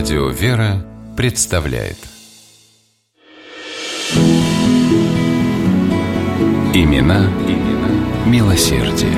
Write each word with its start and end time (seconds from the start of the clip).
Радио 0.00 0.30
«Вера» 0.30 0.82
представляет 1.14 1.98
Имена, 6.72 7.28
имена 7.46 7.90
милосердие. 8.24 9.12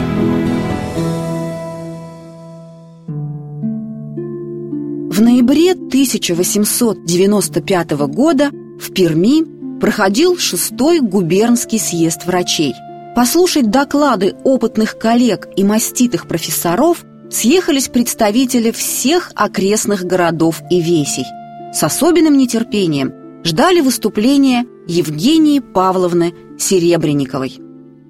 В 5.09 5.21
ноябре 5.21 5.71
1895 5.71 7.91
года 8.09 8.51
в 8.81 8.93
Перми 8.93 9.79
проходил 9.79 10.37
шестой 10.37 10.99
губернский 10.99 11.79
съезд 11.79 12.27
врачей. 12.27 12.75
Послушать 13.15 13.71
доклады 13.71 14.35
опытных 14.43 14.99
коллег 14.99 15.47
и 15.55 15.63
маститых 15.63 16.27
профессоров 16.27 17.05
съехались 17.33 17.89
представители 17.89 18.71
всех 18.71 19.33
окрестных 19.35 20.05
городов 20.05 20.63
и 20.71 20.81
весей. 20.81 21.25
С 21.73 21.83
особенным 21.83 22.37
нетерпением 22.37 23.13
ждали 23.45 23.81
выступления 23.81 24.67
Евгении 24.87 25.61
Павловны 25.61 26.35
Серебренниковой. 26.59 27.59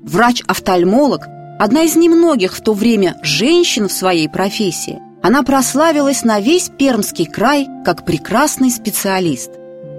Врач-офтальмолог, 0.03 1.23
одна 1.59 1.83
из 1.83 1.95
немногих 1.95 2.55
в 2.55 2.61
то 2.61 2.73
время 2.73 3.17
женщин 3.23 3.89
в 3.89 3.93
своей 3.93 4.29
профессии, 4.29 4.99
она 5.23 5.45
прославилась 5.45 6.25
на 6.25 6.41
весь 6.41 6.71
Пермский 6.77 7.27
край 7.27 7.69
как 7.85 8.05
прекрасный 8.05 8.71
специалист. 8.71 9.53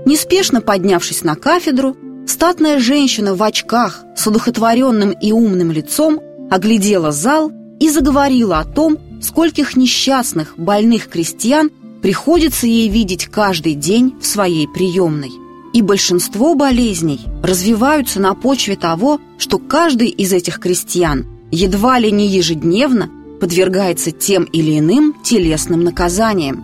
Неспешно 0.06 0.60
поднявшись 0.60 1.24
на 1.24 1.36
кафедру, 1.36 1.96
статная 2.28 2.80
женщина 2.80 3.34
в 3.34 3.42
очках 3.42 4.04
с 4.18 4.28
удохотворенным 4.28 5.12
и 5.12 5.32
умным 5.32 5.72
лицом 5.72 6.20
оглядела 6.52 7.14
зал 7.14 7.52
и 7.80 7.90
заговорила 7.90 8.60
о 8.60 8.66
том, 8.66 8.98
скольких 9.24 9.76
несчастных, 9.76 10.56
больных 10.58 11.08
крестьян 11.08 11.72
приходится 12.02 12.68
ей 12.68 12.90
видеть 12.90 13.28
каждый 13.28 13.76
день 13.76 14.16
в 14.20 14.26
своей 14.26 14.68
приемной. 14.68 15.32
И 15.74 15.82
большинство 15.82 16.54
болезней 16.54 17.22
развиваются 17.42 18.20
на 18.20 18.36
почве 18.36 18.76
того, 18.76 19.20
что 19.38 19.58
каждый 19.58 20.10
из 20.10 20.32
этих 20.34 20.60
крестьян 20.60 21.26
едва 21.50 21.98
ли 22.00 22.12
не 22.12 22.28
ежедневно 22.28 23.10
подвергается 23.40 24.12
тем 24.12 24.44
или 24.44 24.80
иным 24.80 25.16
телесным 25.24 25.84
наказаниям. 25.84 26.64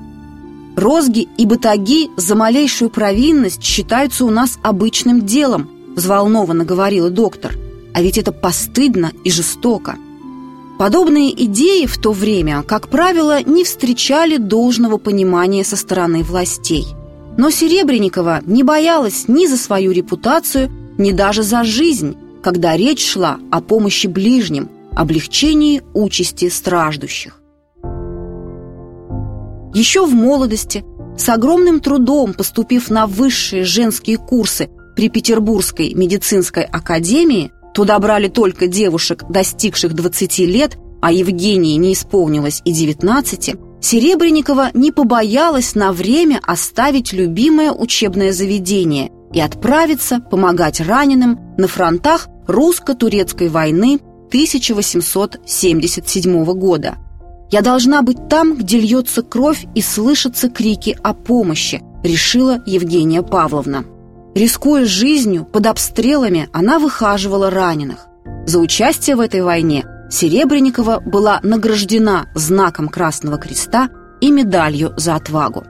Розги 0.75 1.27
и 1.37 1.45
батаги 1.45 2.09
за 2.15 2.35
малейшую 2.35 2.89
провинность 2.89 3.63
считаются 3.63 4.25
у 4.25 4.29
нас 4.29 4.59
обычным 4.63 5.25
делом, 5.25 5.69
взволнованно 5.95 6.65
говорила 6.65 7.09
доктор. 7.09 7.55
А 7.93 8.01
ведь 8.01 8.17
это 8.17 8.31
постыдно 8.31 9.11
и 9.23 9.31
жестоко. 9.31 9.97
Подобные 10.79 11.31
идеи 11.43 11.85
в 11.87 11.97
то 11.97 12.13
время, 12.13 12.63
как 12.63 12.87
правило, 12.87 13.43
не 13.43 13.65
встречали 13.65 14.37
должного 14.37 14.97
понимания 14.97 15.65
со 15.65 15.75
стороны 15.75 16.23
властей. 16.23 16.87
Но 17.37 17.49
Серебренникова 17.49 18.39
не 18.45 18.63
боялась 18.63 19.25
ни 19.27 19.45
за 19.45 19.57
свою 19.57 19.91
репутацию, 19.91 20.71
ни 20.97 21.11
даже 21.11 21.43
за 21.43 21.65
жизнь, 21.65 22.15
когда 22.41 22.77
речь 22.77 23.05
шла 23.05 23.39
о 23.51 23.59
помощи 23.59 24.07
ближним, 24.07 24.69
облегчении 24.95 25.81
участи 25.93 26.47
страждущих. 26.47 27.41
Еще 29.73 30.05
в 30.05 30.13
молодости, 30.13 30.85
с 31.17 31.27
огромным 31.27 31.81
трудом 31.81 32.33
поступив 32.33 32.89
на 32.89 33.05
высшие 33.05 33.65
женские 33.65 34.17
курсы 34.17 34.69
при 34.95 35.09
Петербургской 35.09 35.93
медицинской 35.93 36.63
академии, 36.63 37.51
туда 37.73 37.97
брали 37.99 38.27
только 38.27 38.67
девушек, 38.67 39.23
достигших 39.29 39.93
20 39.93 40.39
лет, 40.39 40.77
а 41.01 41.11
Евгении 41.11 41.75
не 41.75 41.93
исполнилось 41.93 42.61
и 42.65 42.71
19, 42.71 43.55
Серебренникова 43.81 44.71
не 44.73 44.91
побоялась 44.91 45.75
на 45.75 45.93
время 45.93 46.41
оставить 46.45 47.13
любимое 47.13 47.71
учебное 47.71 48.33
заведение 48.33 49.09
и 49.31 49.39
отправиться 49.39 50.19
помогать 50.19 50.81
раненым 50.81 51.39
на 51.57 51.67
фронтах 51.67 52.27
русско-турецкой 52.47 53.47
войны 53.47 54.01
1877 54.29 56.43
года– 56.53 56.97
я 57.51 57.61
должна 57.61 58.03
быть 58.03 58.29
там, 58.29 58.55
где 58.55 58.79
льется 58.79 59.23
кровь 59.23 59.65
и 59.73 59.81
слышатся 59.81 60.49
крики 60.49 60.97
о 61.01 61.13
помощи, 61.13 61.81
решила 62.03 62.61
Евгения 62.65 63.23
Павловна. 63.23 63.85
Рискуя 64.35 64.85
жизнью, 64.85 65.45
под 65.45 65.65
обстрелами 65.65 66.49
она 66.53 66.79
выхаживала 66.79 67.49
раненых. 67.49 68.07
За 68.45 68.59
участие 68.59 69.15
в 69.15 69.19
этой 69.19 69.41
войне 69.41 69.85
Серебренникова 70.09 70.99
была 70.99 71.39
награждена 71.43 72.29
знаком 72.35 72.89
Красного 72.89 73.37
Креста 73.37 73.89
и 74.21 74.31
медалью 74.31 74.93
за 74.97 75.15
отвагу. 75.15 75.63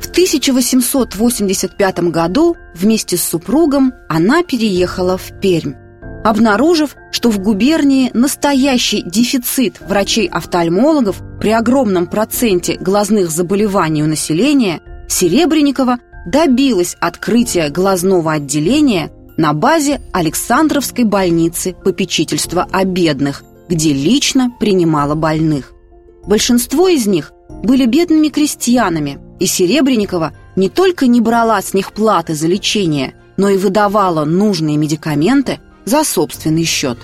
В 0.00 0.10
1885 0.10 2.00
году 2.10 2.56
вместе 2.74 3.16
с 3.16 3.22
супругом 3.22 3.94
она 4.08 4.42
переехала 4.42 5.16
в 5.16 5.32
Пермь. 5.40 5.74
Обнаружив, 6.24 6.96
что 7.12 7.30
в 7.30 7.38
губернии 7.38 8.10
настоящий 8.12 9.02
дефицит 9.02 9.80
врачей-офтальмологов 9.80 11.22
при 11.40 11.50
огромном 11.50 12.06
проценте 12.06 12.76
глазных 12.80 13.30
заболеваний 13.30 14.02
у 14.02 14.06
населения, 14.06 14.80
Серебренникова 15.08 15.98
добилась 16.26 16.96
открытия 17.00 17.70
глазного 17.70 18.32
отделения 18.32 19.10
на 19.36 19.52
базе 19.52 20.00
Александровской 20.12 21.04
больницы 21.04 21.74
попечительства 21.84 22.66
о 22.70 22.84
бедных, 22.84 23.44
где 23.68 23.92
лично 23.92 24.50
принимала 24.58 25.14
больных. 25.14 25.72
Большинство 26.26 26.88
из 26.88 27.06
них 27.06 27.32
были 27.62 27.86
бедными 27.86 28.28
крестьянами, 28.28 29.18
и 29.38 29.46
Серебренникова 29.46 30.32
не 30.56 30.68
только 30.68 31.06
не 31.06 31.20
брала 31.20 31.62
с 31.62 31.74
них 31.74 31.92
платы 31.92 32.34
за 32.34 32.48
лечение, 32.48 33.14
но 33.36 33.48
и 33.48 33.56
выдавала 33.56 34.24
нужные 34.24 34.76
медикаменты 34.76 35.60
за 35.84 36.02
собственный 36.02 36.64
счет. 36.64 36.98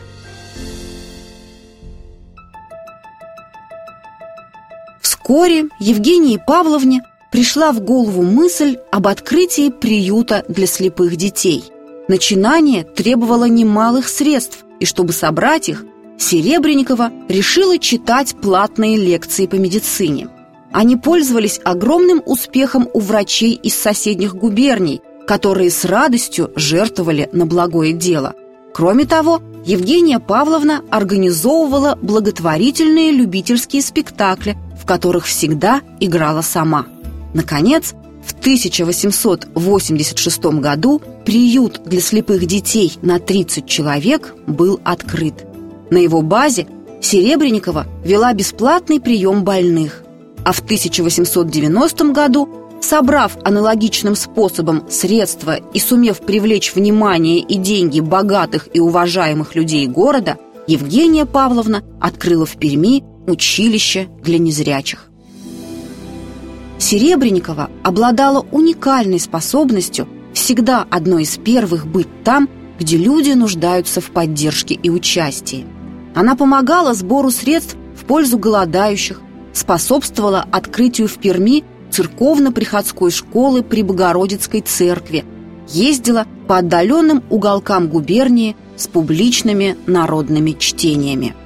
Вскоре 5.01 5.69
Евгении 5.79 6.41
Павловне 6.45 7.03
пришла 7.33 7.73
в 7.73 7.81
голову 7.81 8.23
мысль 8.23 8.77
об 8.93 9.09
открытии 9.09 9.71
приюта 9.71 10.45
для 10.49 10.67
слепых 10.67 11.17
детей. 11.17 11.65
Начинание 12.07 12.85
требовало 12.85 13.47
немалых 13.47 14.09
средств, 14.09 14.65
и 14.79 14.85
чтобы 14.85 15.13
собрать 15.13 15.69
их, 15.69 15.85
Серебренникова 16.19 17.11
решила 17.29 17.79
читать 17.79 18.37
платные 18.41 18.97
лекции 18.97 19.47
по 19.47 19.57
медицине. 19.57 20.29
Они 20.73 20.97
пользовались 20.97 21.61
огромным 21.65 22.23
успехом 22.25 22.89
у 22.93 23.01
врачей 23.01 23.55
из 23.55 23.75
соседних 23.75 24.35
губерний, 24.37 25.01
которые 25.27 25.71
с 25.71 25.85
радостью 25.85 26.53
жертвовали 26.55 27.29
на 27.33 27.47
благое 27.47 27.93
дело. 27.93 28.35
Кроме 28.75 29.05
того, 29.05 29.41
Евгения 29.65 30.19
Павловна 30.19 30.83
организовывала 30.91 31.99
благотворительные 32.01 33.13
любительские 33.13 33.83
спектакли, 33.83 34.57
в 34.81 34.87
которых 34.87 35.27
всегда 35.27 35.83
играла 36.01 36.43
сама. 36.43 36.87
Наконец, 37.35 37.95
в 38.25 38.33
1886 38.39 40.45
году 40.61 41.03
приют 41.25 41.83
для 41.85 42.01
слепых 42.01 42.47
детей 42.47 42.93
на 43.03 43.19
30 43.19 43.67
человек 43.67 44.35
был 44.47 44.81
открыт. 44.85 45.45
На 45.91 45.99
его 45.99 46.23
базе 46.23 46.69
Серебренникова 47.01 47.89
вела 48.05 48.33
бесплатный 48.33 49.01
прием 49.01 49.43
больных, 49.45 50.05
а 50.45 50.53
в 50.53 50.61
1890 50.61 52.13
году 52.13 52.49
Собрав 52.83 53.39
аналогичным 53.45 54.17
способом 54.17 54.91
средства 54.91 55.57
и 55.73 55.79
сумев 55.79 56.19
привлечь 56.19 56.75
внимание 56.75 57.39
и 57.39 57.57
деньги 57.57 58.01
богатых 58.01 58.69
и 58.75 58.81
уважаемых 58.81 59.55
людей 59.55 59.87
города, 59.87 60.37
Евгения 60.67 61.25
Павловна 61.25 61.85
открыла 62.01 62.45
в 62.45 62.57
Перми 62.57 63.05
училище 63.29 64.09
для 64.23 64.39
незрячих. 64.39 65.12
Серебренникова 66.83 67.71
обладала 67.85 68.45
уникальной 68.51 69.21
способностью 69.21 70.09
всегда 70.35 70.85
одной 70.91 71.23
из 71.23 71.37
первых 71.37 71.87
быть 71.87 72.09
там, 72.25 72.49
где 72.81 72.97
люди 72.97 73.31
нуждаются 73.31 74.01
в 74.01 74.11
поддержке 74.11 74.75
и 74.75 74.91
участии. 74.91 75.65
Она 76.17 76.35
помогала 76.35 76.93
сбору 76.95 77.31
средств 77.31 77.77
в 77.97 78.05
пользу 78.05 78.37
голодающих, 78.37 79.21
способствовала 79.53 80.45
открытию 80.51 81.07
в 81.07 81.19
Перми 81.19 81.63
церковно-приходской 81.93 83.13
школы 83.13 83.63
при 83.63 83.85
Богородицкой 83.85 84.63
церкви, 84.63 85.25
ездила 85.69 86.27
по 86.49 86.59
отдаленным 86.59 87.23
уголкам 87.31 87.87
губернии 87.87 88.57
с 88.77 88.89
публичными 88.89 89.77
народными 89.87 90.57
чтениями. 90.59 91.37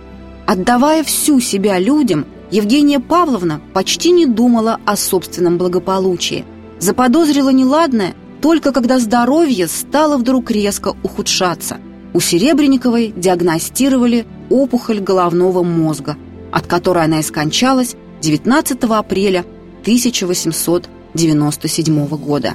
Отдавая 0.47 1.05
всю 1.05 1.41
себя 1.41 1.79
людям, 1.79 2.25
Евгения 2.51 3.01
Павловна 3.01 3.61
почти 3.73 4.11
не 4.11 4.27
думала 4.27 4.79
о 4.85 4.97
собственном 4.97 5.59
благополучии. 5.59 6.45
Заподозрила 6.79 7.51
неладное 7.51 8.15
только 8.41 8.73
когда 8.73 8.99
здоровье 8.99 9.67
стало 9.67 10.17
вдруг 10.19 10.51
резко 10.51 10.95
ухудшаться. 11.03 11.79
У 12.13 12.21
Серебренниковой 12.21 13.13
диагностировали 13.17 14.27
опухоль 14.51 15.01
головного 15.01 15.63
мозга, 15.63 16.17
от 16.53 16.67
которой 16.67 17.05
она 17.05 17.21
и 17.21 17.23
скончалась 17.23 17.97
19 18.21 18.85
апреля 18.85 19.41
1889 19.83 20.97
1997 21.17 22.07
года. 22.19 22.55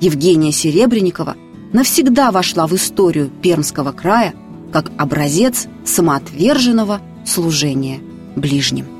Евгения 0.00 0.52
Серебренникова 0.52 1.36
навсегда 1.72 2.30
вошла 2.30 2.68
в 2.68 2.74
историю 2.74 3.30
Пермского 3.42 3.90
края 3.90 4.34
как 4.72 4.92
образец 4.96 5.66
самоотверженного 5.84 7.00
служения 7.26 7.98
ближним. 8.36 8.99